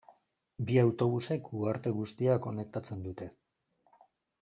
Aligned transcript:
Bi 0.69 0.79
autobusek 0.83 1.51
uharte 1.59 1.95
guztia 2.01 2.41
konektatzen 2.49 3.09
dute. 3.09 3.33